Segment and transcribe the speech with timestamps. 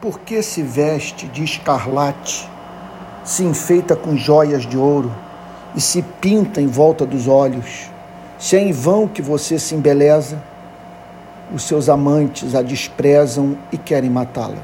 [0.00, 2.46] Por que se veste de escarlate,
[3.24, 5.10] se enfeita com joias de ouro
[5.74, 7.90] e se pinta em volta dos olhos?
[8.38, 10.42] Se é em vão que você se embeleza,
[11.54, 14.62] os seus amantes a desprezam e querem matá-la.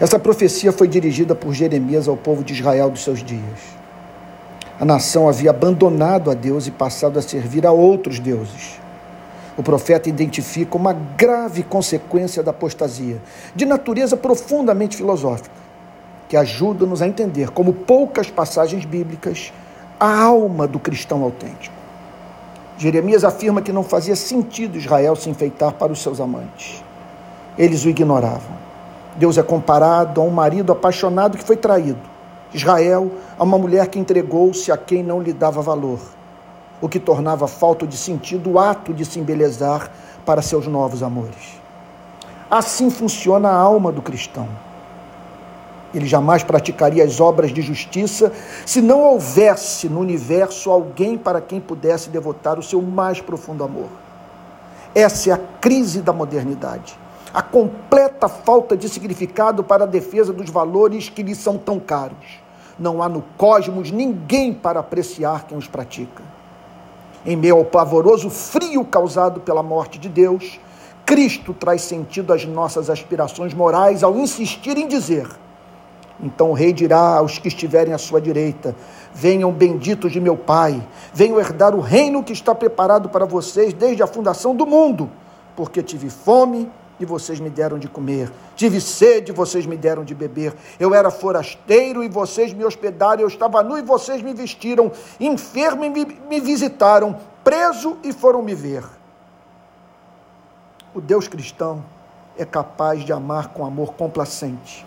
[0.00, 3.60] Essa profecia foi dirigida por Jeremias ao povo de Israel dos seus dias.
[4.80, 8.81] A nação havia abandonado a Deus e passado a servir a outros deuses.
[9.56, 13.20] O profeta identifica uma grave consequência da apostasia,
[13.54, 15.50] de natureza profundamente filosófica,
[16.28, 19.52] que ajuda-nos a entender, como poucas passagens bíblicas,
[20.00, 21.74] a alma do cristão autêntico.
[22.78, 26.82] Jeremias afirma que não fazia sentido Israel se enfeitar para os seus amantes.
[27.58, 28.56] Eles o ignoravam.
[29.16, 32.00] Deus é comparado a um marido apaixonado que foi traído.
[32.54, 36.00] Israel a uma mulher que entregou-se a quem não lhe dava valor,
[36.82, 39.90] o que tornava falta de sentido o ato de se embelezar
[40.26, 41.58] para seus novos amores.
[42.50, 44.46] Assim funciona a alma do cristão.
[45.94, 48.30] Ele jamais praticaria as obras de justiça
[48.66, 53.88] se não houvesse no universo alguém para quem pudesse devotar o seu mais profundo amor.
[54.94, 57.00] Essa é a crise da modernidade
[57.32, 62.40] a completa falta de significado para a defesa dos valores que lhes são tão caros.
[62.78, 66.22] Não há no cosmos ninguém para apreciar quem os pratica.
[67.24, 70.58] Em meio ao pavoroso frio causado pela morte de Deus,
[71.06, 75.28] Cristo traz sentido às nossas aspirações morais ao insistir em dizer:
[76.20, 78.74] Então o rei dirá aos que estiverem à sua direita:
[79.14, 80.82] Venham benditos de meu Pai,
[81.14, 85.08] venham herdar o reino que está preparado para vocês desde a fundação do mundo,
[85.54, 86.68] porque tive fome
[87.00, 88.30] e vocês me deram de comer.
[88.54, 90.54] Tive sede, e vocês me deram de beber.
[90.78, 93.22] Eu era forasteiro e vocês me hospedaram.
[93.22, 94.92] Eu estava nu e vocês me vestiram.
[95.18, 97.18] Enfermo e me, me visitaram.
[97.42, 98.84] Preso e foram me ver.
[100.94, 101.84] O Deus cristão
[102.38, 104.86] é capaz de amar com amor complacente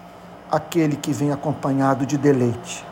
[0.51, 2.85] aquele que vem acompanhado de deleite.